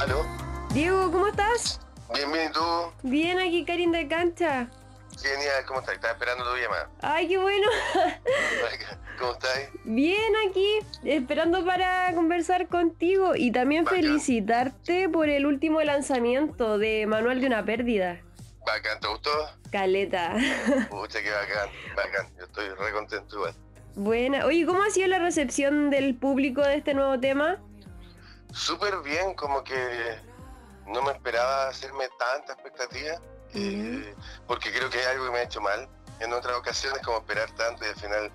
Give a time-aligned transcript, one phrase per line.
[0.00, 0.24] ¿Aló?
[0.72, 1.80] Diego, ¿cómo estás?
[2.14, 2.60] Bien, bien, ¿y tú?
[3.02, 4.68] Bien, aquí Karin de Cancha.
[5.20, 5.96] Genial, ¿cómo estás?
[5.96, 6.88] Estaba esperando tu llamada.
[7.00, 7.66] Ay, qué bueno.
[9.18, 9.58] ¿Cómo estás?
[9.84, 14.02] Bien, aquí, esperando para conversar contigo y también Bacán.
[14.02, 18.20] felicitarte por el último lanzamiento de Manual de una Pérdida.
[18.64, 19.30] Bacán, ¿te gustó?
[19.72, 20.34] Caleta.
[20.90, 22.26] Pucha, qué bacán, bacán.
[22.38, 23.54] Yo estoy re contento igual.
[23.96, 24.46] Buena.
[24.46, 27.58] Oye, ¿cómo ha sido la recepción del público de este nuevo tema?
[28.52, 30.18] Súper bien, como que
[30.86, 33.20] no me esperaba hacerme tanta expectativa,
[33.54, 34.14] eh,
[34.46, 35.88] porque creo que es algo que me ha hecho mal.
[36.20, 38.32] En otras ocasiones como esperar tanto y al final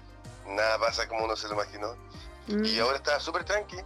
[0.47, 1.95] nada pasa como uno se lo imaginó.
[2.47, 2.63] Mm.
[2.65, 3.77] Y ahora está súper tranqui.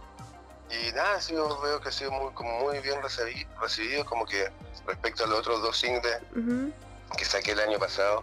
[0.70, 4.26] Y nada, ha sido, veo que ha sido muy, como muy bien recibi- recibido, como
[4.26, 4.52] que
[4.86, 6.18] respecto a los otros dos singles
[7.16, 8.22] que saqué el año pasado,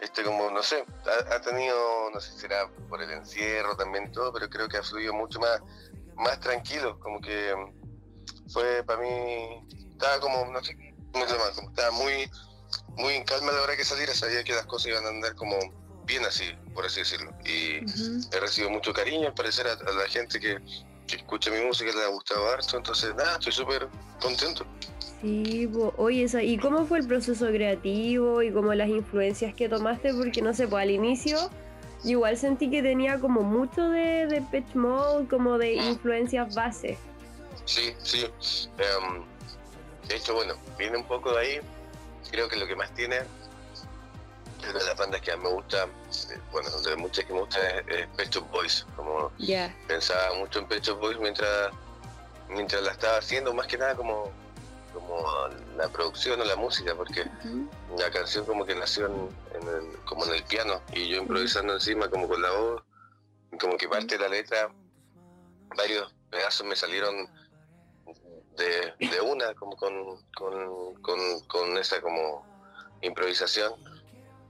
[0.00, 4.10] este como, no sé, ha, ha tenido, no sé si será por el encierro también
[4.12, 5.60] todo, pero creo que ha fluido mucho más,
[6.20, 9.08] más tranquilo, como que mm, fue para mí,
[9.92, 10.76] estaba como, no sé,
[11.12, 12.30] cómo llama, como estaba muy,
[12.96, 15.34] muy en calma a la hora que saliera, sabía que las cosas iban a andar
[15.34, 15.56] como
[16.06, 17.78] bien así, por así decirlo, y
[18.34, 20.58] he recibido mucho cariño, al parecer a, a la gente que,
[21.06, 23.88] que escucha mi música le ha gustado harto, entonces nada, estoy súper
[24.20, 24.64] contento.
[25.20, 25.92] Sí, po.
[25.98, 30.14] oye, esa- ¿y cómo fue el proceso creativo y como las influencias que tomaste?
[30.14, 31.38] Porque no sé, pues al inicio
[32.04, 36.98] yo igual sentí que tenía como mucho de, de Pitch Mode, como de influencias base.
[37.64, 38.26] Sí, sí.
[38.78, 39.22] Em,
[40.08, 41.60] de hecho, bueno, viene un poco de ahí.
[42.30, 43.18] Creo que lo que más tiene,
[44.66, 47.58] es de las bandas que más me gusta, eh, bueno, de muchas que me gusta
[47.80, 48.86] es, Pet Shop Boys.
[48.96, 49.30] Como
[49.86, 51.72] pensaba mucho en Pet Shop Boys mientras,
[52.48, 54.30] mientras la estaba haciendo, más que nada como,
[54.92, 55.24] como
[55.76, 57.24] la producción o la música, porque
[57.96, 59.28] la canción como que nació en,
[59.60, 62.82] en el- como en el piano y yo improvisando encima como con la voz,
[63.60, 64.72] como que parte de la letra,
[65.76, 67.28] varios pedazos me salieron
[68.56, 69.92] de, de una, como con,
[70.34, 72.44] con, con, con esa como
[73.02, 73.72] improvisación.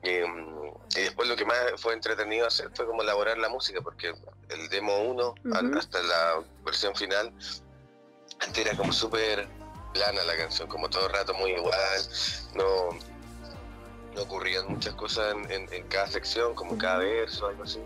[0.02, 3.80] Y, mm, y después lo que más fue entretenido hacer fue como elaborar la música,
[3.82, 4.14] porque
[4.48, 5.78] el demo 1 Ujú.
[5.78, 7.32] hasta la versión final,
[8.40, 9.46] antes era como súper
[9.92, 12.00] plana la canción, como todo el rato muy igual,
[12.54, 12.90] no
[14.18, 17.80] ocurrían muchas cosas en, en- en cada sección, como cada verso, algo así.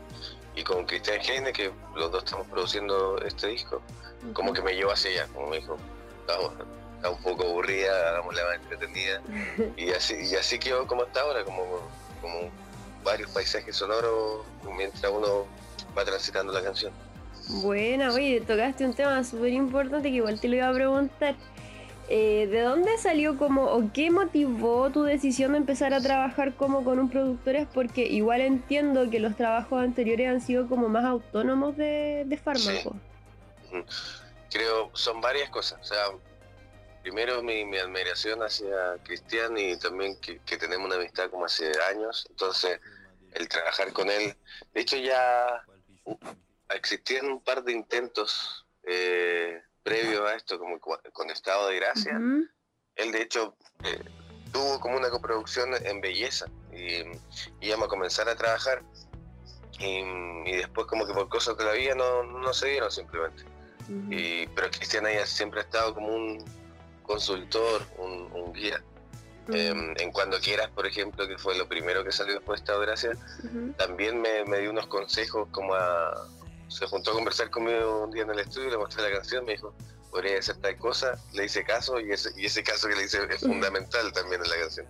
[0.57, 3.83] Y con Cristian Heine, que los dos estamos produciendo este disco,
[4.33, 5.77] como que me llevó hacia allá, como me dijo,
[6.29, 6.53] vamos,
[6.97, 9.21] está un poco aburrida, hagámosla más entretenida.
[9.77, 11.63] Y así, y así quedó como hasta ahora, como,
[12.23, 12.51] como
[13.05, 14.43] varios paisajes sonoros
[14.77, 15.47] mientras uno
[15.97, 16.93] va transitando la canción.
[17.49, 21.35] Buena, oye, tocaste un tema súper importante que igual te lo iba a preguntar.
[22.09, 26.85] Eh, ¿De dónde salió como, o qué motivó tu decisión de empezar a trabajar como
[26.85, 27.57] con un productor?
[27.57, 32.37] Es porque igual entiendo que los trabajos anteriores han sido como más autónomos de, de
[32.37, 32.97] fármaco.
[33.71, 33.85] Ujú.
[34.51, 35.81] Creo, son varias cosas.
[35.81, 36.05] O sea,
[37.03, 42.27] primero mi, mi admiración hacia Cristian y también que, tenemos una amistad como hace años.
[42.31, 42.81] Entonces,
[43.33, 44.37] el trabajar con él.
[44.73, 45.65] De hecho, ya
[46.71, 52.19] existían un par de intentos eh, previos esto, como con Estado de Gracia.
[52.97, 54.05] Él, de hecho, eh,
[54.53, 57.03] tuvo como una coproducción en belleza y,
[57.61, 58.83] íbamos a comenzar a trabajar.
[59.81, 60.01] Y,
[60.47, 63.45] y después, como que por cosas de la vida, no, no se dieron simplemente.
[64.11, 66.45] Y, pero Cristian ahí siempre ha estado como un
[67.03, 68.83] consultor, un, un guía.
[69.49, 72.81] Em, en Cuando Quieras, por ejemplo, que fue lo primero que salió después de Estado
[72.81, 73.11] de Gracia,
[73.77, 76.29] también me, me dio unos consejos como a...
[76.69, 79.53] Se juntó a conversar conmigo un día en el estudio, le mostré la canción, me
[79.53, 79.75] dijo,
[80.15, 83.19] podría hacer tal cosa, le hice caso y ese, y ese caso que le hice
[83.29, 84.87] es fundamental también en la canción.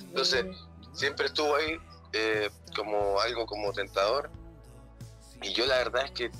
[0.00, 0.44] Entonces,
[0.92, 1.78] siempre estuvo ahí
[2.12, 4.28] eh, como algo como tentador
[5.40, 6.30] y yo la verdad es que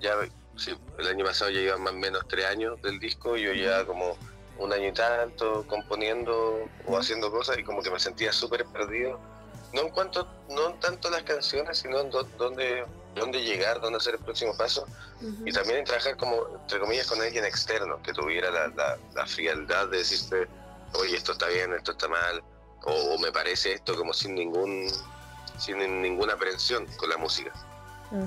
[0.00, 0.16] ya
[0.56, 3.84] sí, el año pasado ya iban más o menos tres años del disco yo ya
[3.86, 4.16] como
[4.58, 9.20] un año y tanto componiendo o haciendo cosas y como que me sentía súper perdido
[9.72, 14.14] no en cuanto no tanto las canciones sino en dó- dónde dónde llegar dónde hacer
[14.14, 14.86] el próximo paso
[15.20, 15.46] Ujú.
[15.46, 19.26] y también en trabajar como, entre comillas, con alguien externo, que tuviera la, la, la
[19.26, 20.48] frialdad de decirte,
[20.94, 22.42] oye, esto está bien, esto está mal,
[22.84, 24.90] o, o me parece esto como sin ningún
[25.58, 27.52] sin ninguna aprensión con la música.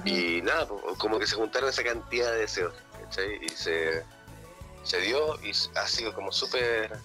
[0.03, 0.67] Y nada,
[0.97, 2.73] como que se juntaron esa cantidad de deseos,
[3.03, 3.39] ¿cachai?
[3.43, 4.03] Y se,
[4.83, 6.97] se dio y ha sido como súper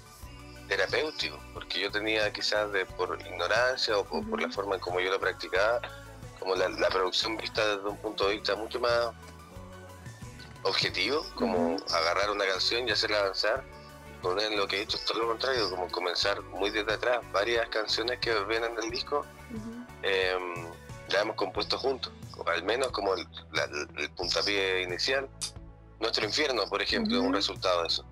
[0.67, 5.00] terapéutico, porque yo tenía quizás de, por ignorancia o por, por la forma en como
[5.00, 5.81] yo lo practicaba,
[6.41, 9.11] como la, la producción vista desde un punto de vista mucho más
[10.63, 13.63] objetivo, como agarrar una canción y hacerla avanzar.
[14.23, 17.21] Con él lo que he hecho es todo lo contrario, como comenzar muy desde atrás.
[17.33, 19.25] Varias canciones que vienen del disco
[20.03, 20.37] eh,
[21.09, 22.13] la hemos compuesto juntos,
[22.47, 23.65] al menos como el, la-
[23.97, 25.27] el puntapié inicial.
[26.01, 28.05] Nuestro infierno, por ejemplo, es un resultado de eso.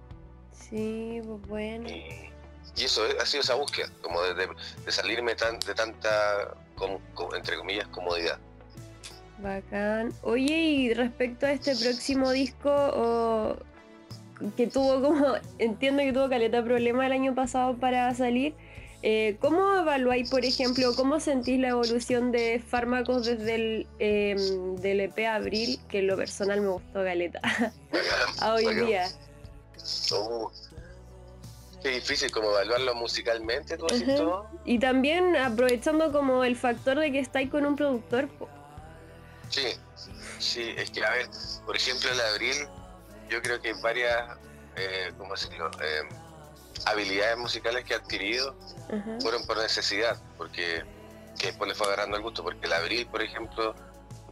[0.53, 1.89] Sí, pues bueno.
[1.89, 2.31] Y,
[2.77, 4.49] y eso ha sido esa búsqueda, como de, de-
[4.85, 8.39] de salirme tan, de tanta, com- entre comillas, comodidad.
[9.39, 10.13] Bacán.
[10.23, 13.57] Oye, y respecto a este próximo disco, o
[14.57, 18.55] que tuvo como, entiendo que tuvo caleta problema el año pasado para salir,
[19.03, 25.01] eh, ¿cómo evaluáis, por ejemplo, cómo sentís la evolución de fármacos desde el em, del
[25.01, 27.41] EP Abril, que en lo personal me gustó caleta,
[28.41, 28.87] a hoy Bacán.
[28.87, 29.09] día?
[30.11, 30.49] Uh,
[31.83, 33.87] qué difícil como evaluarlo musicalmente, tú
[34.17, 34.49] todo.
[34.65, 38.49] Y también aprovechando como el factor de que estáis con un productor, po.
[39.49, 39.75] Sí,
[40.39, 41.27] sí, es que a ver,
[41.65, 42.57] por ejemplo, el abril,
[43.29, 44.37] yo creo que varias,
[44.77, 45.71] eh, ¿cómo decirlo?
[45.83, 46.03] Eh,
[46.85, 48.57] habilidades musicales que he adquirido
[48.93, 49.19] Ajá.
[49.21, 50.85] fueron por necesidad, porque
[51.39, 53.75] que después le fue agarrando el gusto, porque el abril, por ejemplo,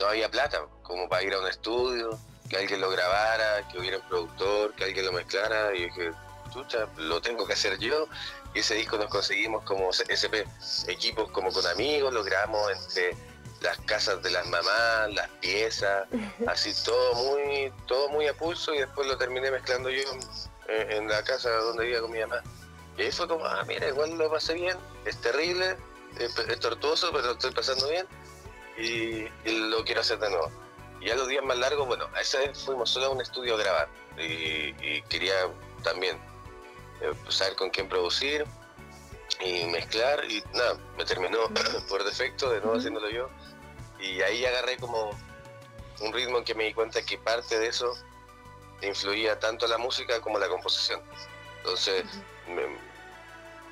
[0.01, 2.19] no había plata, como para ir a un estudio,
[2.51, 6.11] que alguien lo grabara, que hubiera un productor, que alguien lo mezclara, y dije,
[6.51, 8.09] chucha, lo tengo que hacer yo,
[8.55, 10.47] y ese disco nos conseguimos como SP,
[10.89, 13.17] equipos como con amigos, lo grabamos entre
[13.61, 16.07] las casas de las mamás, las piezas,
[16.47, 20.03] así todo muy, todo muy a pulso, y después lo terminé mezclando yo
[20.69, 22.43] en, en la casa donde vivía con mi mamá.
[22.97, 25.77] Y ahí fue como, ah, mira, igual lo pasé bien, es terrible,
[26.19, 28.07] es, es tortuoso, pero lo estoy pasando bien
[28.79, 30.51] y, y lo quiero hacer de nuevo.
[31.01, 33.55] Y ya los días más largos, bueno, a esa vez fuimos solo a un estudio
[33.55, 33.89] a grabar
[34.19, 35.35] y, y quería
[35.83, 36.19] también
[37.29, 38.45] saber con quién producir
[39.41, 41.39] y mezclar y nada, me terminó
[41.89, 43.29] por defecto de nuevo haciéndolo yo
[43.99, 45.11] y ahí agarré como
[46.01, 47.93] un ritmo en que me di cuenta que parte de eso
[48.83, 51.01] influía tanto la música como la composición.
[51.59, 52.05] Entonces,
[52.49, 52.77] me-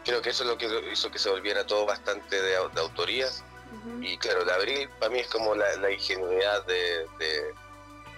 [0.04, 3.28] creo que eso es lo que hizo que se volviera todo bastante de, de autoría.
[4.00, 7.54] Y claro, el abril para mí es como la, la ingenuidad de, de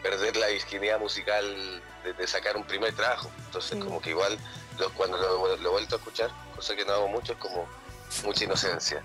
[0.02, 3.30] perder la virginidad musical, de, de sacar un primer trabajo.
[3.46, 4.38] Entonces, como que igual
[4.78, 7.68] lo- cuando lo, lo he vuelto a escuchar, cosa que no hago mucho, es como
[8.24, 9.02] mucha inocencia.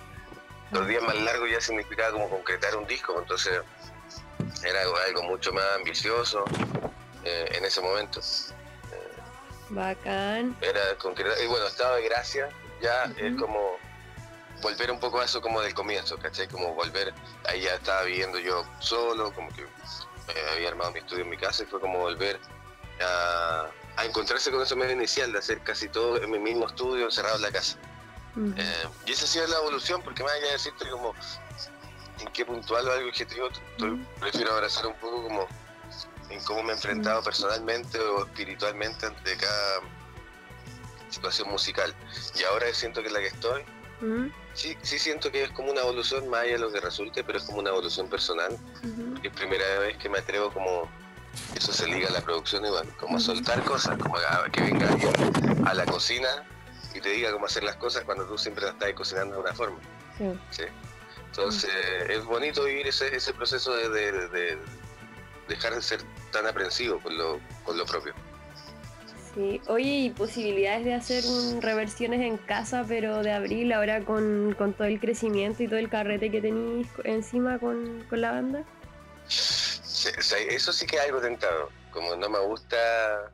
[0.71, 3.61] Los días más largos ya significaba como concretar un disco, entonces
[4.63, 6.45] era algo, algo mucho más ambicioso
[7.23, 8.21] eh, en ese momento.
[9.69, 10.55] Bacán.
[10.61, 11.41] era concretar.
[11.41, 12.49] Y bueno, estado de gracia
[12.81, 13.41] ya es Ujú.
[13.45, 13.77] como
[14.61, 16.47] volver un poco a eso como del comienzo, ¿cachai?
[16.47, 17.13] Como volver,
[17.47, 21.37] ahí ya estaba viviendo yo solo, como que eh, había armado mi estudio en mi
[21.37, 22.39] casa y fue como volver
[23.01, 23.67] a,
[23.97, 27.35] a encontrarse con ese medio inicial de hacer casi todo en mi mismo estudio, encerrado
[27.37, 27.77] en la casa.
[28.57, 31.13] Eh, y esa ha sido la evolución, porque más allá de decirte como
[32.19, 34.05] en qué puntual o algo objetivo, estoy- Ujú.
[34.19, 35.47] prefiero abrazar un poco como
[36.29, 39.81] en cómo me he enfrentado personalmente o espiritualmente ante cada
[41.09, 41.93] situación musical.
[42.39, 43.63] Y ahora siento que la que estoy,
[44.53, 47.37] sí, sí siento que es como una evolución, más allá de lo que resulte, pero
[47.37, 48.57] es como una evolución personal.
[49.23, 50.89] Es primera vez que me atrevo como,
[51.55, 54.15] eso se liga a la producción igual, como soltar cosas, como
[54.51, 55.13] que venga alguien
[55.67, 56.27] a la cocina
[56.93, 59.53] y te diga cómo hacer las cosas cuando tú siempre las estás cocinando de una
[59.53, 59.77] forma.
[60.17, 60.25] Sí.
[60.49, 60.63] ¿sí?
[61.27, 61.71] Entonces
[62.09, 64.57] es bonito vivir ese, ese proceso de, de- de
[65.47, 66.01] dejar de ser
[66.31, 68.13] tan aprensivo con lo, con lo propio.
[69.33, 74.53] Sí, oye, y posibilidades de hacer un reversiones en casa, pero de abril, ahora con,
[74.57, 78.63] con todo el crecimiento y todo el carrete que tenéis encima con, con la banda.
[80.01, 81.69] Sí, o sea, eso sí que es algo tentado.
[81.91, 83.31] Como no me gusta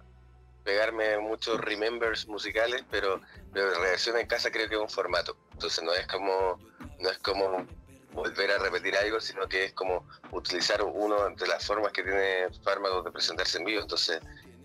[0.65, 3.21] pegarme muchos remembers musicales, pero,
[3.53, 5.37] pero reversión en casa creo que es un formato.
[5.53, 6.59] Entonces no es como
[6.99, 7.65] no es como
[8.11, 12.49] volver a repetir algo, sino que es como utilizar uno de las formas que tiene
[12.65, 13.81] Fármacos de presentarse en vivo.
[13.81, 14.19] Entonces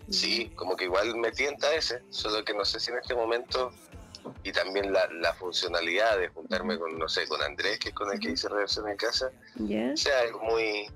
[0.09, 3.71] sí, como que igual me tienta ese, solo que no sé si en este momento
[4.43, 8.11] y también la, la funcionalidad de juntarme con, no sé, con Andrés, que es con
[8.11, 9.31] el que hice reversión en casa,
[9.95, 10.89] sea algo muy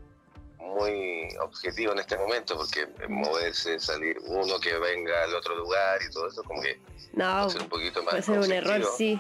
[0.60, 6.12] muy objetivo en este momento porque moverse, salir uno que venga al otro lugar y
[6.12, 6.80] todo eso como que
[7.14, 9.20] No, puede ser un poquito más puede ser un error, sí.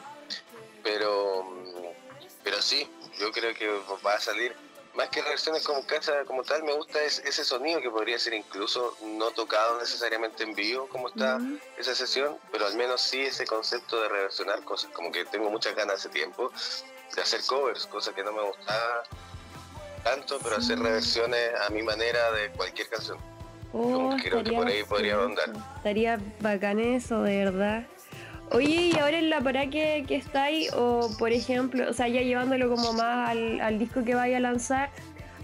[0.83, 1.45] pero
[2.43, 2.89] pero sí
[3.19, 3.67] yo creo que
[4.05, 4.55] va a salir.
[4.93, 8.33] Más que reacciones como casa como tal me gusta es, ese sonido que podría ser
[8.33, 11.39] incluso no tocado necesariamente en vivo como está
[11.77, 15.75] esa sesión pero al menos sí ese concepto de reversionar cosas como que tengo muchas
[15.75, 16.51] ganas hace tiempo
[17.15, 19.03] de hacer covers cosa que no me gustaba
[20.09, 23.17] tanto pero hacer reversiones a mi manera de cualquier canción
[23.73, 25.49] Oh, creo que por ahí podría rondar.
[25.75, 27.83] Estaría bacán eso, de verdad.
[28.51, 32.21] Oye, y ahora en la pará que, que estáis, o por ejemplo, o sea, ya
[32.21, 34.89] llevándolo como más al, al disco que vaya a lanzar,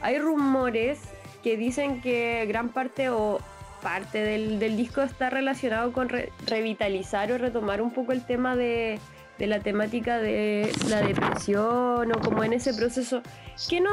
[0.02, 1.00] hay rumores
[1.44, 3.40] que dicen que gran parte o
[3.82, 8.56] parte del, del disco está relacionado con re- revitalizar o retomar un poco el tema
[8.56, 9.00] de,
[9.38, 13.22] de la temática de la depresión o como en ese proceso.
[13.70, 13.92] ¿Qué no,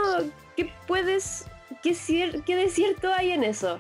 [0.65, 1.45] qué puedes,
[1.83, 3.79] qué, cier- qué de cierto hay en eso?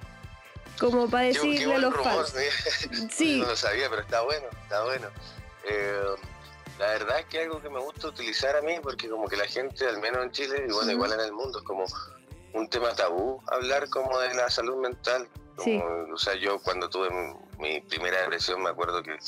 [0.79, 2.35] Como para decirle a los fans.
[3.11, 3.41] Sí.
[3.41, 5.09] no lo sabía, pero está bueno, está bueno.
[5.69, 6.03] Eh,
[6.79, 9.47] la verdad es que algo que me gusta utilizar a mí, porque como que la
[9.47, 11.85] gente, al menos en Chile, y bueno, igual en el mundo, es como
[12.55, 15.29] un tema tabú hablar como de la salud mental.
[16.15, 17.11] O sea, yo cuando tuve
[17.59, 19.19] mi primera depresión me acuerdo que,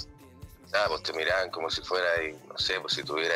[0.73, 2.09] nada, pues te miraban como si fuera,
[2.49, 3.35] no sé, pues si tuviera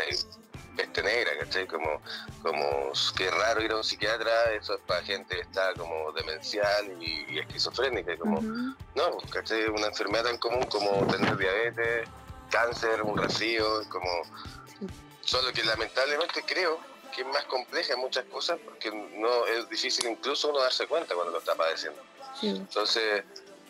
[0.77, 1.67] peste negra, ¿cachai?
[1.67, 2.01] Como,
[2.43, 7.03] como qué raro ir a un psiquiatra, eso es para gente que está como demencial
[7.03, 9.65] y, esquizofrénica, como, no, pues, ¿cachai?
[9.67, 12.09] Una enfermedad tan común como tener diabetes,
[12.51, 14.23] cáncer, un resfrío, como,
[15.23, 16.79] solo que lamentablemente creo
[17.15, 21.15] que es más compleja en muchas cosas porque no es difícil incluso uno darse cuenta
[21.15, 22.01] cuando lo está padeciendo.
[22.43, 23.25] Entonces,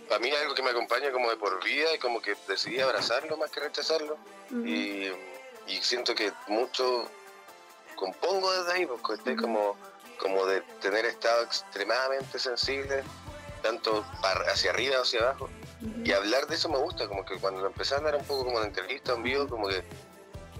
[0.08, 2.80] para mí es algo que me acompaña como de por vida y como que decidí
[2.80, 4.18] abrazarlo más que rechazarlo.
[4.64, 5.10] y,
[5.82, 7.08] siento que mucho
[7.96, 9.76] compongo desde ahí, porque estoy como,
[10.20, 13.02] como de tener estado extremadamente sensible,
[13.62, 14.04] tanto
[14.50, 15.50] hacia arriba o hacia abajo.
[16.04, 18.60] Y hablar de eso me gusta, como que cuando empecé a hablar un poco como
[18.60, 19.82] en entrevista, en vivo, como que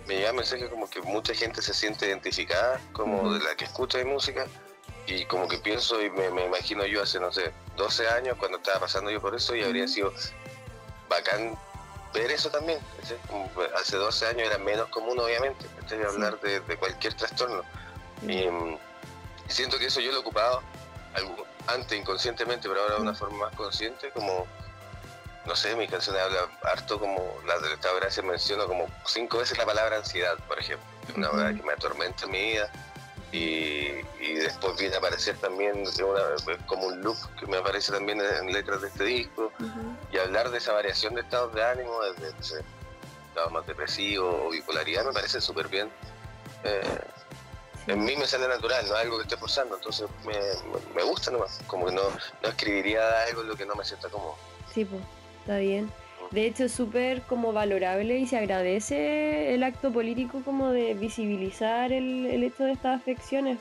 [0.07, 3.99] me llega mensaje como que mucha gente se siente identificada, como de la que escucha
[3.99, 4.47] mi música,
[5.07, 8.81] y como que pienso y me, imagino yo hace, no sé, 12 años cuando estaba
[8.81, 10.13] pasando yo por eso y habría sido
[11.09, 11.57] bacán
[12.21, 12.79] ver eso también.
[13.81, 17.63] hace 12 años era menos común, obviamente, de hablar de, cualquier trastorno.
[18.23, 18.47] Y,
[19.49, 20.63] siento que eso yo lo he ocupado
[21.69, 24.47] antes inconscientemente, pero ahora de una forma más consciente, como
[25.47, 27.39] no sé, mis canciones hablan harto como
[27.73, 30.87] Estado de Gracia menciono como cinco veces la palabra ansiedad, por ejemplo.
[31.15, 32.71] Una verdad que me atormenta en mi vida.
[33.33, 34.03] Y,
[34.35, 35.85] después viene a aparecer también
[36.67, 39.53] como un loop que me aparece también en, letras de este disco.
[40.13, 42.61] Y hablar de esa variación de estados de ánimo, desde
[43.31, 45.91] estado más depresivo o bipolaridad, me parece súper bien.
[46.65, 47.01] Eh,
[47.89, 50.35] en mí me sale natural, no es algo que esté forzando, entonces me,
[50.95, 51.61] me, gusta nomás.
[51.67, 52.03] Como que no,
[52.43, 54.37] no escribiría algo en lo que no me sienta cómodo.
[54.73, 55.03] Sí, pues
[55.41, 55.93] está bien.
[56.31, 61.93] De hecho, es súper como valorable y se agradece el acto político como de visibilizar
[61.93, 63.59] el, el hecho de estas afecciones.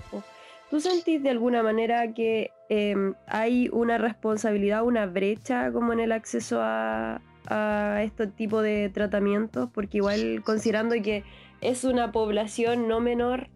[0.69, 6.11] ¿Tú sentís de alguna manera que em, hay una responsabilidad, una brecha como en el
[6.11, 9.69] acceso a, a este tipo de tratamientos?
[9.71, 11.23] Porque igual considerando que
[11.61, 13.47] es una población no menor,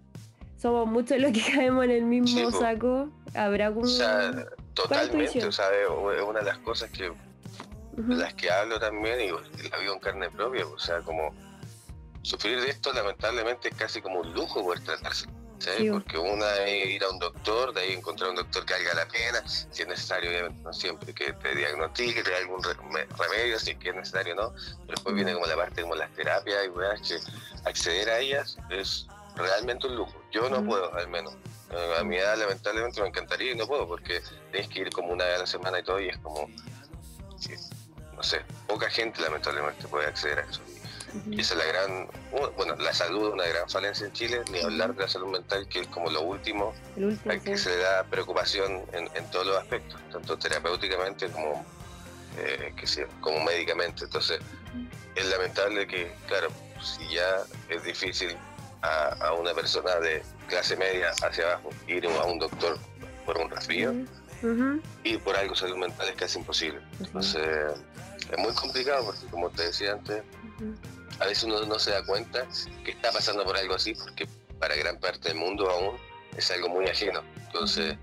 [0.58, 3.86] somos muchos los que caemos en el mismo saco, habrá como...
[3.86, 4.32] O sea,
[4.74, 7.12] totalmente, o sea, es una de las cosas que
[8.08, 11.34] de las que hablo también y la vivo en carne propia, o sea, como
[12.22, 15.28] sufrir de esto lamentablemente es casi como un lujo poder tratarse.
[15.92, 19.08] Porque una es ir a un doctor, de ahí encontrar un doctor que valga la
[19.08, 23.72] pena, si es necesario, obviamente no siempre que te diagnostique, te dé algún remedio, si
[23.72, 26.70] es que es necesario no, pero después viene como la parte como las terapias y
[26.70, 27.18] weas que
[27.66, 30.22] acceder a ellas es realmente un lujo.
[30.32, 31.36] Yo no puedo, al menos.
[31.72, 35.10] Eh, a mi edad lamentablemente me encantaría y no puedo porque tienes que ir como
[35.10, 36.50] una vez a la semana y todo y es como
[38.20, 40.62] no sé, poca gente lamentablemente puede acceder a eso.
[41.32, 42.08] Y esa es la gran,
[42.58, 45.66] bueno, la salud es una gran falencia en Chile, ni hablar de la salud mental,
[45.70, 46.74] que es como lo último,
[47.30, 51.66] a que se le da preocupación en, todos los aspectos, tanto terapéuticamente como,
[52.38, 54.04] eh, que como médicamente.
[54.04, 54.42] Entonces,
[55.16, 56.50] es lamentable que, claro,
[56.82, 57.38] si ya
[57.70, 58.36] es difícil
[58.82, 62.78] a, una persona de clase media hacia abajo ir a un doctor
[63.26, 63.94] por un resfrío,
[65.04, 66.80] y por algo salud mental es casi imposible.
[67.00, 67.74] Entonces,
[68.32, 70.24] es muy complicado porque, como te decía antes,
[71.20, 72.48] a veces uno no se da cuenta
[72.84, 74.28] que está pasando por algo así porque
[74.60, 75.98] para gran parte del mundo aún
[76.38, 77.24] es algo muy ajeno.
[77.46, 77.98] Entonces,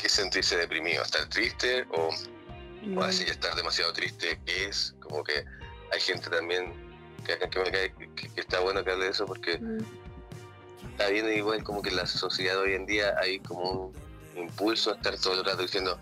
[0.00, 1.02] ¿qué sentirse deprimido?
[1.02, 2.10] ¿Estar triste o,
[2.96, 4.40] o así estar demasiado triste?
[4.46, 5.44] Es como que
[5.92, 6.72] hay gente también
[7.24, 7.38] que,
[8.14, 9.60] que, está bueno que hable de eso porque
[10.90, 13.92] está bien igual como que en la sociedad hoy en día hay como un
[14.36, 15.98] impulso a estar todo el rato diciendo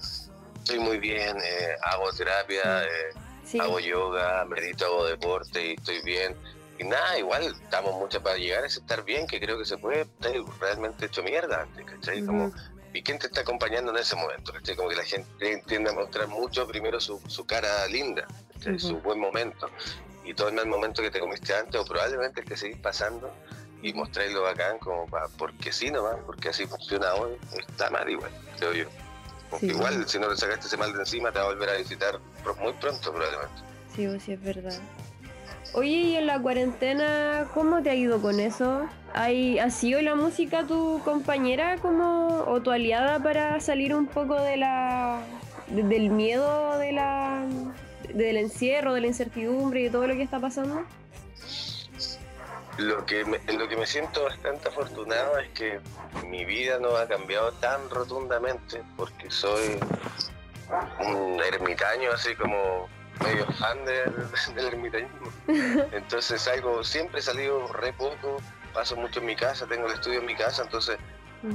[0.59, 3.11] estoy muy bien, eh, hago terapia, eh,
[3.61, 6.37] hago yoga, medito, hago deporte y estoy bien.
[6.79, 10.03] Y nada, igual estamos mucho para llegar a estar bien, que creo que se puede
[10.03, 12.25] estar realmente hecho mierda antes, ¿cachai?
[12.25, 12.53] Como,
[12.95, 14.53] ¿Y quién te está acompañando en ese momento?
[14.53, 14.77] ¿cachai?
[14.77, 18.27] Como que la gente tiende a mostrar mucho primero su, su cara linda,
[18.79, 19.69] su buen momento.
[20.25, 23.35] Y todo el mal momento que te comiste antes, o probablemente el que seguís pasando,
[23.83, 27.37] y mostrarlo bacán, como para, porque sí nomás, porque así funciona hoy,
[27.69, 28.87] está mal igual, creo yo.
[29.61, 32.19] Igual, si no te sacaste ese mal de encima, te va a volver a visitar
[32.61, 33.63] muy pronto, probablemente.
[33.95, 34.79] Sí, sí, es verdad.
[35.75, 38.87] Oye, y en la cuarentena, ¿cómo te ha ido con eso?
[39.13, 44.41] ¿Hay, ¿Ha sido la música tu compañera como o tu aliada para salir un poco
[44.41, 45.21] de la
[45.69, 47.45] del miedo de la
[48.13, 50.85] del encierro, de la incertidumbre y todo lo que está pasando?
[52.79, 55.81] Lo que me, lo que me siento bastante afortunado es que
[56.27, 59.79] mi vida no ha cambiado tan rotundamente porque soy
[61.01, 62.89] un ermitaño así como
[63.23, 64.11] medio fan de-
[64.55, 65.33] del ermitañismo.
[65.93, 68.39] Entonces salgo, siempre he salido re poco,
[68.73, 70.99] paso mucho en mi casa, tengo el estudio en mi casa, entonces,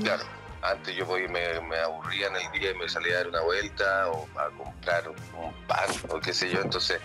[0.04, 0.24] claro,
[0.62, 3.42] antes yo voy, me, me aburría en el día y me salía a dar una
[3.42, 7.02] vuelta o a comprar un pan o qué sé yo, entonces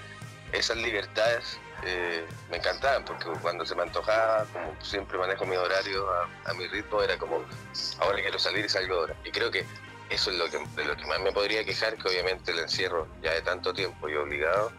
[0.52, 6.08] esas libertades eh, me encantaban porque cuando se me antojaba, como siempre manejo mi horario
[6.10, 7.44] a, a mi ritmo, era como,
[8.00, 9.16] ahora quiero salir y salgo ahora.
[9.24, 9.64] Y creo que
[10.10, 13.08] eso es lo que, de lo que más me podría quejar, que obviamente el encierro
[13.22, 14.70] ya de tanto tiempo y obligado,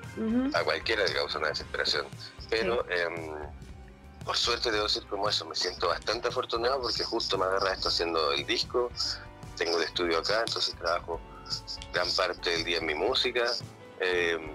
[0.54, 2.06] a cualquiera le causa una desesperación.
[2.50, 3.34] Pero em,
[4.24, 7.90] por suerte debo decir como eso, me siento bastante afortunado porque justo me agarra esto
[7.90, 8.92] haciendo el disco,
[9.58, 11.20] tengo el estudio acá, entonces trabajo
[11.94, 13.46] gran parte del día en mi música
[14.00, 14.55] em,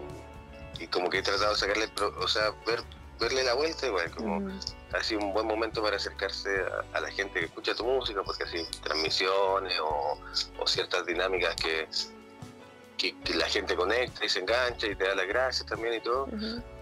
[0.80, 2.82] y como que he tratado de sacarle, pro- o sea, ver,
[3.20, 4.58] verle la vuelta igual, como Ujú.
[4.94, 6.48] ha sido un buen momento para acercarse
[6.92, 10.18] a, a la gente que escucha tu música, porque así transmisiones o,
[10.58, 11.86] o ciertas dinámicas que,
[12.96, 16.00] que, que la gente conecta y se engancha y te da las gracias también y
[16.00, 16.28] todo.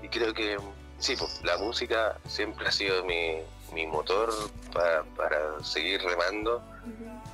[0.02, 0.56] Y creo que
[0.98, 4.32] sí, pues, la música siempre ha sido mi, mi motor
[4.72, 6.62] pa- para seguir remando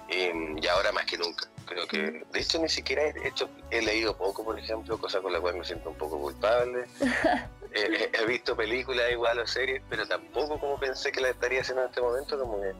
[0.08, 1.46] y ahora más que nunca.
[1.66, 5.32] Creo que, de hecho, ni siquiera he, hecho, he leído poco, por ejemplo, cosa con
[5.32, 6.84] la cual me siento un poco culpable.
[7.76, 11.60] Eh, he, he visto películas igual o series, pero tampoco como pensé que la estaría
[11.60, 12.72] haciendo en este momento, como que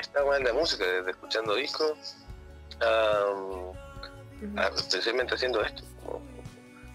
[0.00, 2.16] estaba en la música, desde escuchando discos,
[2.80, 3.72] Ujú.
[4.58, 5.84] a- especialmente haciendo esto.
[6.04, 6.20] como-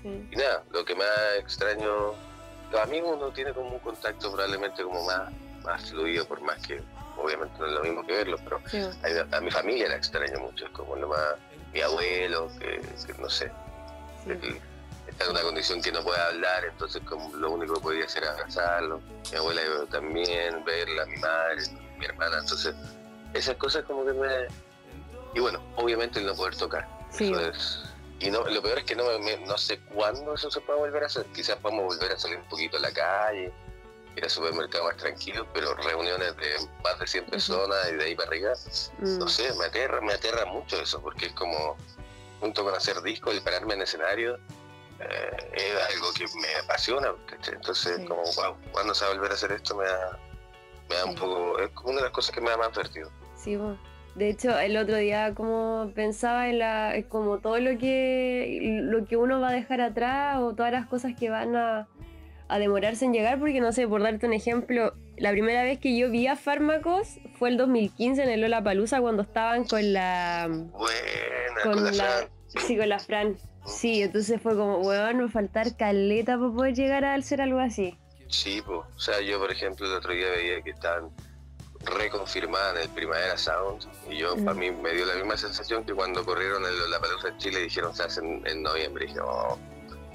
[0.03, 0.27] Sí.
[0.29, 1.07] y nada, lo que más
[1.39, 2.13] extraño,
[2.69, 5.31] los amigos uno tiene como un contacto probablemente como más,
[5.63, 6.81] más fluido, por más que
[7.21, 10.39] obviamente no es lo mismo que verlos, pero Sí, a, a mi familia la extraño
[10.39, 11.35] mucho, es como lo más,
[11.73, 13.51] mi abuelo, que, que no sé,
[14.23, 14.31] sí.
[14.31, 14.61] él
[15.07, 18.23] está en una condición que no puede hablar, entonces como lo único que podía hacer
[18.23, 19.01] era abrazarlo,
[19.31, 21.61] mi abuela también, verla, mi madre,
[21.97, 22.73] mi hermana, entonces
[23.33, 24.27] esas cosas como que me...
[25.33, 27.31] Y bueno, obviamente el no poder tocar, Sí.
[27.31, 27.84] eso es...
[28.19, 30.77] Y no, lo peor es que no, me- me- no sé cuándo eso se puede
[30.77, 33.51] volver a hacer, quizás podamos volver a salir un poquito a la calle,
[34.15, 37.32] ir al supermercado más tranquilo, pero reuniones de más de 100 Ujú.
[37.32, 38.52] personas y de ahí para arriba,
[39.00, 39.19] Mm.
[39.19, 41.78] no sé, me aterra, me aterra mucho eso, porque es como,
[42.39, 44.36] junto con hacer discos, el pararme en escenario,
[45.00, 47.13] eh, es algo que me apasiona.
[47.52, 48.06] Entonces, Sí.
[48.06, 49.76] como, wow, ¿cuándo se va a volver a hacer esto?
[49.76, 50.19] Me da,
[50.89, 53.10] me da un poco, es como una de las cosas que me da más vertido.
[53.36, 53.78] Sí, po.
[54.13, 59.15] de hecho, el otro día como pensaba en la, como todo lo que, lo que
[59.15, 61.88] uno va a dejar atrás o todas las cosas que van a,
[62.53, 65.97] a demorarse en llegar, porque no sé, por darte un ejemplo, la primera vez que
[65.97, 71.61] yo vi a Fármacos fue el 2015 en el Lollapalooza cuando estaban con la, Buena,
[71.63, 72.29] con con la, Fran.
[72.47, 73.37] sí, con la Fran.
[73.65, 77.97] Sí, entonces fue como, weón, a faltar caleta para poder llegar a hacer algo así.
[78.27, 78.85] Sí, po.
[78.95, 81.09] o sea, yo por ejemplo el otro día veía que estaban
[81.85, 84.45] reconfirmadas en el Primavera Sound y yo, Mm.
[84.45, 87.59] para mí, me dio la misma sensación que cuando corrieron el, la Palusa en Chile
[87.61, 89.05] y dijeron se hacen en noviembre.
[89.05, 89.57] Y dije, oh,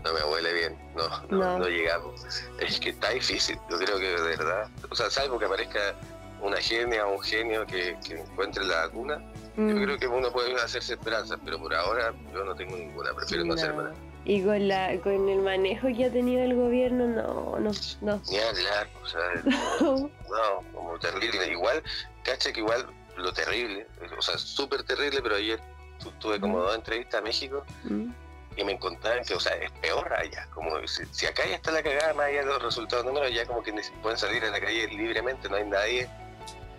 [0.07, 1.59] no me huele bien, no, no, No.
[1.59, 2.25] no llegamos.
[2.61, 5.95] Es que está difícil, yo creo que de verdad, o sea, salvo que aparezca
[6.41, 9.19] una genia o un genio que, que encuentre la vacuna,
[9.57, 13.15] yo Mm, creo que uno puede hacerse esperanzas, pero por ahora yo no tengo ninguna,
[13.15, 13.61] prefiero no, no.
[13.61, 13.91] hacérmela.
[14.27, 17.71] Y con la, con el manejo que ha tenido el gobierno, no, no,
[18.03, 18.23] no.
[18.29, 19.21] Ni hablar, o sea,
[19.81, 20.11] No,
[20.75, 21.47] como terrible.
[21.51, 21.83] Igual,
[22.23, 23.87] cacha que igual lo terrible,
[24.19, 25.59] o sea, súper terrible, pero ayer
[26.03, 26.67] tu- tuve como Ujú.
[26.67, 28.11] dos entrevistas a México Mm,
[28.57, 30.47] y me contaban que, o sea, es peor allá.
[30.55, 33.45] Como si, si acá ya está la cagada, más allá de los resultados números, ya
[33.47, 36.09] como que ni pueden salir a la calle libremente, no hay nadie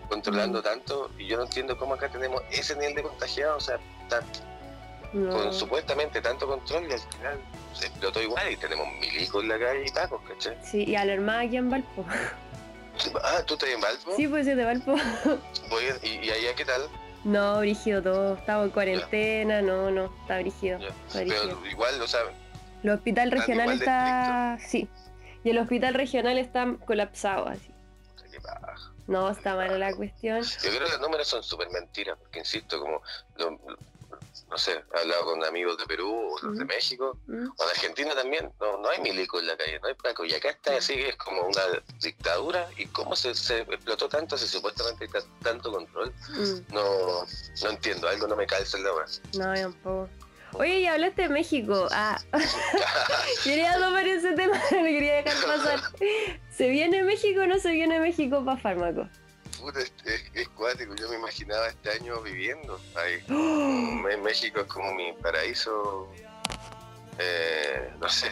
[0.09, 1.11] controlando tanto.
[1.17, 4.25] Y yo no entiendo cómo acá tenemos ese nivel de contagiados, o sea, tan-
[5.13, 5.31] no.
[5.31, 7.39] con supuestamente tanto control y al final
[7.73, 10.57] se explotó igual y tenemos milicos en la calle y tacos, ¿cachai?
[10.63, 12.05] Sí, y alarmada aquí en Valpo.
[13.23, 14.15] Ah, ¿tú estás en Valpo?
[14.15, 14.95] Sí, pues sí, de Valpo.
[15.69, 16.89] Voy ¿Y, ¿Y allá qué tal?
[17.23, 18.35] No, brígido todo.
[18.35, 20.79] Estaba en cuarentena, no, no, está brígido.
[20.79, 20.87] Ya.
[21.07, 21.41] Está brígido.
[21.59, 22.21] Pero igual, o sea,
[22.83, 24.57] El hospital están regional está.
[24.65, 24.87] Sí.
[25.43, 27.69] Y el hospital regional está colapsado así.
[28.31, 28.37] qué.
[29.07, 30.41] No, está mala la cuestión.
[30.43, 33.01] Yo creo que los números son súper mentiras, porque insisto, como,
[33.37, 33.77] lo- lo-
[34.49, 36.73] no sé, he hablado con amigos de Perú o los de Ujú.
[36.73, 39.93] México, Mm, o de Argentina también, no, no hay milico en la calle, no hay
[39.95, 41.61] paco, y acá está así, es como una
[42.01, 47.25] dictadura, y cómo se, se explotó tanto si supuestamente hay ta- tanto control, mm, no,
[47.63, 49.05] no entiendo, algo no me calza en la hora.
[49.33, 50.09] No, tampoco.
[50.53, 51.87] Oye, y hablaste de México.
[51.91, 52.17] Ah,
[53.43, 55.81] quería tomar ese tema, no quería dejar pasar.
[56.51, 59.07] ¿Se viene México o no se viene México para fármaco?
[59.67, 59.91] Puta, es,
[60.33, 63.21] es- cuático, yo me imaginaba este año viviendo ahí.
[63.29, 64.17] ¡Oh!
[64.23, 66.09] México es como mi paraíso,
[67.19, 68.31] eh, no sé,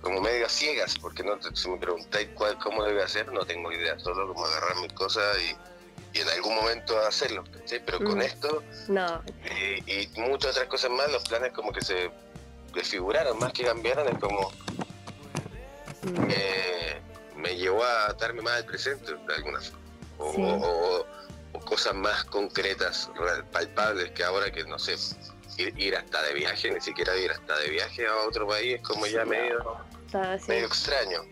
[0.00, 3.44] como medio a ciegas, porque no te- si me preguntáis cuál, cómo debe hacer, no
[3.44, 7.84] tengo idea, solo como agarrar mis cosas y, y en algún momento hacerlo, ¿cachai?
[7.84, 8.22] Pero con Mm.
[8.22, 9.22] esto No,
[9.88, 12.12] y, y muchas otras cosas más, los planes como que se
[12.74, 14.52] desfiguraron, más que cambiaron, es como
[16.02, 16.28] Mm.
[16.30, 17.00] eh,
[17.34, 19.84] me llevó a darme más al presente de alguna forma.
[20.18, 20.42] O, Sí.
[20.42, 21.06] o-
[21.52, 23.10] o cosas más concretas,
[23.52, 24.96] palpables, que ahora que no sé,
[25.58, 28.82] ir, ir hasta de viaje, ni siquiera ir hasta de viaje a otro país, es
[28.82, 29.76] como ya medio,
[30.48, 31.22] medio extraño.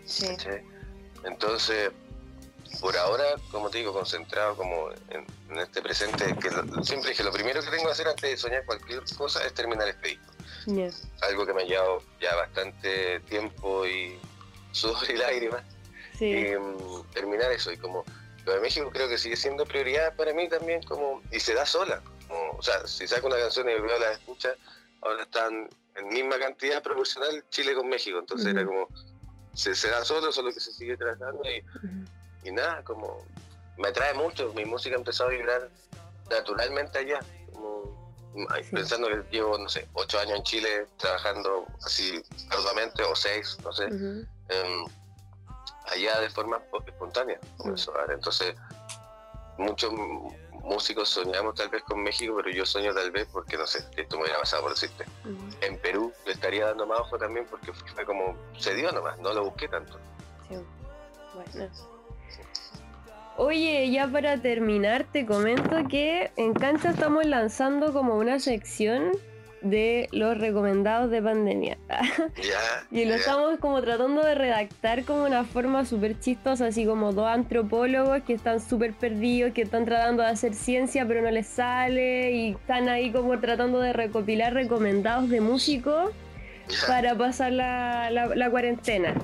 [1.25, 1.91] Entonces,
[2.81, 7.23] por ahora, como te digo, concentrado como en, en este presente, que lo- siempre dije,
[7.23, 10.33] lo primero que tengo que hacer antes de soñar cualquier cosa es terminar este disco.
[11.23, 14.19] Algo que me ha llevado ya bastante tiempo y
[14.73, 15.63] sudor y lágrimas.
[16.19, 16.27] Sí.
[16.27, 17.71] Y, mm, terminar eso.
[17.73, 18.05] Y como
[18.45, 21.65] lo de México creo que sigue siendo prioridad para mí también, como y se da
[21.65, 22.03] sola.
[22.29, 24.55] Como, o sea, si saco una canción y veo la escucha,
[25.03, 28.19] ahora están en misma cantidad proporcional Chile con México.
[28.19, 28.89] Entonces era como,
[29.55, 31.43] se, se da solo, solo que se sigue tratando
[32.45, 33.25] y, nada, como
[33.79, 34.53] me atrae mucho.
[34.55, 35.69] Mi música empezó a vibrar
[36.31, 37.21] naturalmente allá.
[37.53, 37.95] Como,
[38.35, 38.71] Sí.
[38.73, 43.73] Pensando que llevo, no sé, ocho años en Chile trabajando así arduamente, o seis, no
[43.73, 43.89] sé.
[45.95, 47.39] Allá de forma espo- espontánea
[47.93, 48.11] dar.
[48.13, 48.55] Entonces,
[49.59, 49.93] muchos
[50.53, 54.17] músicos soñamos tal vez con México, pero yo sueño tal vez porque, no sé, esto
[54.17, 55.05] me hubiera pasado por decirte.
[55.25, 55.37] Ujú.
[55.61, 59.33] En Perú le estaría dando más ojo también porque fue como, se dio nomás, no
[59.33, 59.99] lo busqué tanto.
[60.49, 60.57] Sí.
[61.35, 61.71] Bueno.
[63.37, 69.11] Oye, ya para terminar, te comento que en Cancha estamos lanzando como una sección
[69.65, 71.77] de los recomendados de pandemia.
[72.91, 77.27] Y lo estamos como tratando de redactar como una forma súper chistosa, así como dos
[77.27, 82.31] antropólogos que están súper perdidos, que están tratando de hacer ciencia pero no les sale
[82.33, 86.11] y están ahí como tratando de recopilar recomendados de músicos
[86.87, 89.15] para pasar la, la- la cuarentena.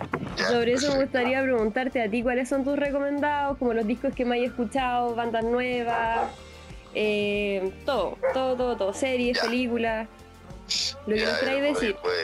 [0.49, 4.25] Sobre eso me gustaría preguntarte a ti cuáles son tus recomendados, como los discos que
[4.25, 6.29] me hayas escuchado, bandas nuevas,
[6.95, 10.09] eh, todo, todo, todo, todo, series, películas,
[11.07, 11.97] lo Ya, voy- decir.
[12.03, 12.15] Voy,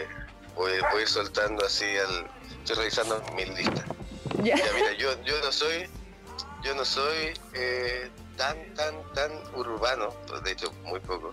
[0.55, 2.27] voy- voy soltando así al.
[2.59, 3.85] Estoy revisando mi lista.
[4.43, 4.57] Ya.
[4.57, 5.89] Ya, mira, yo, yo no soy,
[6.63, 11.33] yo no soy eh, tan, tan, tan urbano, pues, de hecho muy poco,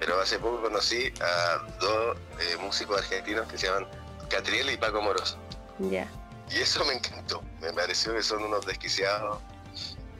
[0.00, 3.86] pero hace poco conocí a dos eh, músicos argentinos que se llaman
[4.28, 5.38] Catriel y Paco Moroso.
[5.78, 6.08] Ya.
[6.50, 9.38] Y eso me encantó, me pareció que son unos desquiciados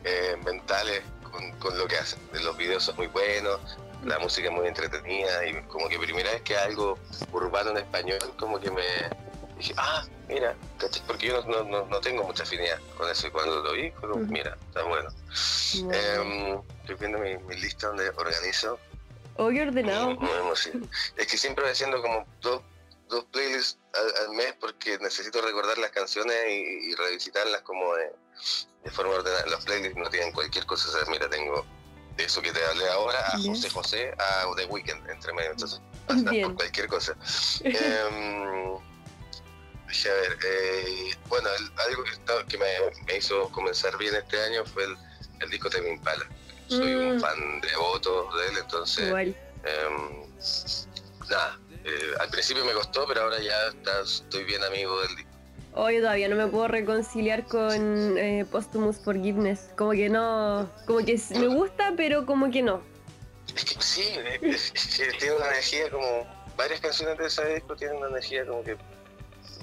[0.05, 2.19] eh, mentales con, con lo que hacen.
[2.33, 3.61] Los videos son muy buenos,
[4.05, 6.99] la música es muy entretenida y como que primera vez que algo
[7.33, 8.83] urbano en español, como que me
[9.57, 10.55] dije, ah, mira,
[11.07, 14.11] porque yo no, no- no tengo mucha afinidad con eso y cuando lo vi, fue
[14.11, 15.09] como, mira, está bueno.
[15.93, 18.79] Em, estoy viendo mi, mi lista donde organizo.
[19.37, 20.17] Oh, qué ordenado.
[21.17, 22.63] Es que siempre voy haciendo como dos,
[23.09, 28.13] dos playlists al, al mes porque necesito recordar las canciones y, y revisitarlas como de,
[28.85, 29.45] de forma ordenada.
[29.47, 30.89] Los playlists no tienen cualquier cosa.
[30.89, 31.65] O sea, mira, tengo
[32.17, 33.39] de eso que te hablé ahora a.
[33.39, 35.51] José José a The Weeknd entre medio.
[35.53, 35.81] Entonces,
[36.43, 37.17] por cualquier cosa.
[37.65, 38.79] Em,
[39.87, 40.39] Deje ver.
[40.45, 42.05] eh, bueno, el- algo
[42.49, 42.67] que, me,
[43.07, 44.97] me hizo comenzar bien este año fue el,
[45.41, 46.27] el disco de Impala.
[46.69, 47.21] Soy un Mm.
[47.21, 49.09] fan devoto de él, entonces.
[49.09, 50.27] Em,
[51.31, 55.31] nada, eh, al principio me costó, pero ahora ya está- estoy bien amigo del disco.
[55.77, 59.71] Yo todavía no me puedo reconciliar con eh, Posthumous Forgiveness.
[59.77, 60.71] Como que no.
[60.87, 62.81] Como que me gusta, pero como que no.
[63.57, 64.09] Es que sí,
[64.43, 66.27] es, es que tiene una energía como.
[66.57, 68.77] Varias canciones de ese disco tienen una energía como que.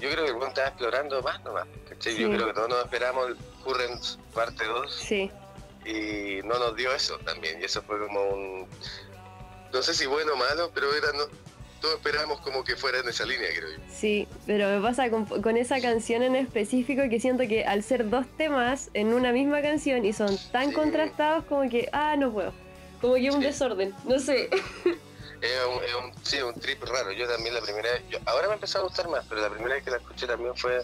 [0.00, 1.66] Yo creo que el estaba explorando más nomás.
[1.88, 2.14] ¿cachai?
[2.16, 2.34] Yo Sí.
[2.34, 5.30] creo que todos nos esperamos el Current parte 2 Sí.
[5.86, 7.60] y no nos dio eso también.
[7.60, 8.68] Y eso fue como un.
[9.72, 11.10] No sé si bueno o malo, pero era.
[11.12, 11.24] No,
[11.82, 13.82] todos esperábamos como que fuera en esa línea, creo yo.
[13.92, 18.08] Sí, pero me pasa con, con esa canción en específico que siento que al ser
[18.08, 20.74] dos temas en una misma canción y son tan Sí.
[20.74, 22.52] contrastados como que, ah, no puedo.
[23.00, 23.46] Como que un Sí.
[23.48, 24.48] desorden, no sé.
[25.42, 27.10] Es un, es un- sí, un trip raro.
[27.10, 29.74] Yo también la primera vez, yo- ahora me empezó a gustar más, pero la primera
[29.74, 30.82] vez que la escuché también fue...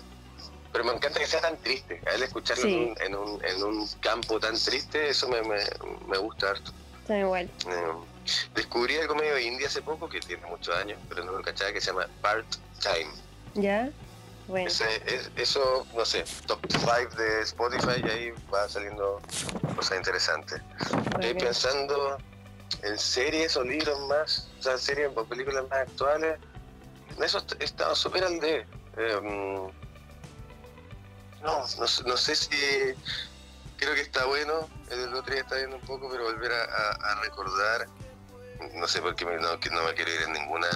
[0.72, 2.02] Pero me encanta que sea tan triste.
[2.10, 2.74] A él escucharlo Sí.
[2.74, 5.58] en, un, en, un, en un campo tan triste, eso me, me,
[6.08, 6.72] me gusta harto.
[7.02, 7.48] Está igual.
[7.68, 7.92] Eh,
[8.54, 11.72] descubrí algo medio de India hace poco, que tiene muchos años, pero no lo cachaba,
[11.72, 12.46] que se llama Part
[12.80, 13.10] Time.
[13.54, 13.90] ¿Ya?
[14.46, 14.68] Bueno.
[14.68, 19.20] Ese- es- eso, no sé, top 5 de Spotify y ahí va saliendo
[19.76, 20.60] cosas interesantes.
[21.14, 22.16] Estoy pensando
[22.82, 26.38] en series o libros más, o sea, series o películas más actuales.
[27.16, 28.66] En eso he estado súper al de.
[28.96, 29.70] Em,
[31.42, 32.48] no, no, sé- no sé si.
[33.76, 34.68] Creo que está bueno.
[34.90, 37.86] El otro día estaba viendo un poco, pero volver a, a- a recordar.
[38.74, 40.68] No sé por qué me- no, que no me quiero ir en ninguna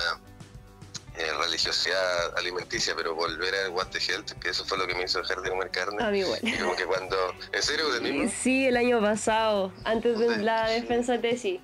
[1.17, 5.05] eh, religiosidad alimenticia, pero volver a What the Health, que eso fue lo que me
[5.05, 6.03] hizo dejar de comer carne.
[6.03, 6.41] A mí igual.
[6.43, 7.17] Y como que cuando.
[7.53, 7.87] ¿En serio?
[8.31, 11.61] Sí, el año pasado, antes de la defensa tesis.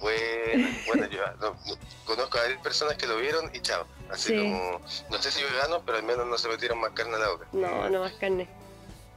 [0.00, 1.22] Bueno, bueno yo
[2.04, 3.86] conozco a varias personas que lo vieron y chao.
[4.10, 4.80] Así como,
[5.10, 7.46] no sé si veganos, pero al menos no se metieron más carne a la boca.
[7.52, 8.48] No, no más carne.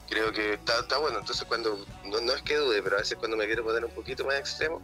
[0.09, 3.15] Creo que está, está bueno, entonces cuando, no, no es que dude, pero a veces
[3.19, 4.81] cuando me quiero poner un poquito más extremo,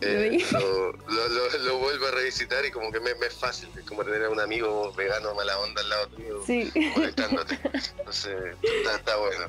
[0.00, 4.04] eh, lo, lo, lo, vuelvo a revisitar y como que me, es fácil, es como
[4.04, 6.70] tener a un amigo vegano mala onda al lado tuyo sí.
[6.94, 7.58] conectándote.
[7.98, 9.46] Entonces, está, está bueno.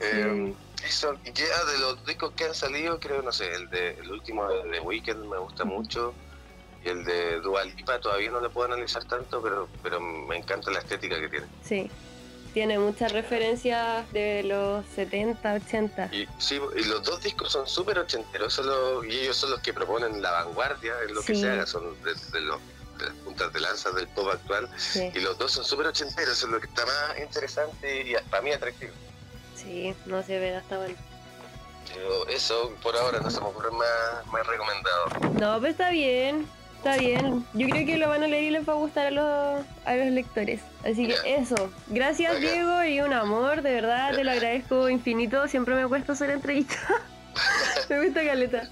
[0.00, 3.90] Eh, y ya ah, de los discos que han salido, creo, no sé, el de
[3.90, 6.14] el último de Weekend me gusta mucho.
[6.84, 10.70] Y el de Dual Lipa todavía no lo puedo analizar tanto, pero, pero me encanta
[10.70, 11.46] la estética que tiene.
[11.64, 11.90] Sí,
[12.58, 16.08] tiene muchas referencias de los 70, 80.
[16.12, 18.60] Y, sí, y los dos discos son súper ochenteros,
[19.08, 22.40] y ellos son los que proponen la vanguardia en lo que se haga, son de,
[22.40, 22.60] los,
[22.98, 24.68] las puntas de lanza del pop actual.
[25.14, 28.42] Y los dos son súper ochenteros, eso es lo que está más interesante y para
[28.42, 28.92] mí atractivo.
[29.54, 30.96] Sí, no se ve hasta bueno.
[32.28, 35.06] eso por ahora no se me ocurre más, más recomendado.
[35.38, 36.44] No, pues está bien.
[36.78, 39.10] Está bien, yo creo que lo van a leer y les va a gustar a
[39.10, 40.60] los, a los lectores.
[40.84, 45.48] Así que eso, gracias Diego y un amor, de verdad te lo agradezco infinito.
[45.48, 46.76] Siempre me cuesta hacer entrevista.
[47.88, 48.70] me gusta Caleta.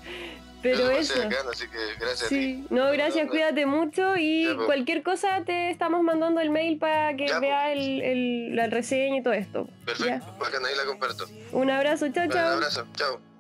[0.63, 1.15] Pero eso.
[1.53, 2.67] así que gracias sí.
[2.71, 7.73] No, gracias, cuídate mucho y cualquier cosa te estamos mandando el mail para que vea
[7.73, 9.69] el, el, la reseña y todo esto.
[9.85, 11.27] Perfecto, bacán, ahí la comparto.
[11.53, 12.47] Un abrazo, chao, chao.
[12.49, 13.36] Un abrazo, chao.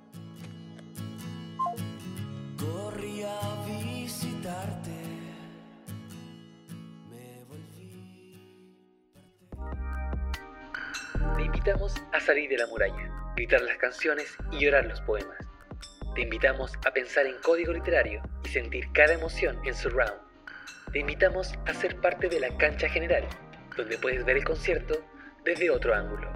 [11.67, 15.37] Invitamos a salir de la muralla, gritar las canciones y llorar los poemas.
[16.15, 20.15] Te invitamos a pensar en código literario y sentir cada emoción en surround.
[20.93, 23.25] Te invitamos a ser parte de la cancha general,
[23.77, 24.95] donde puedes ver el concierto
[25.45, 26.31] desde otro ángulo.